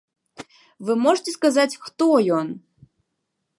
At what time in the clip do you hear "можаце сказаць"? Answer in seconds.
1.05-1.79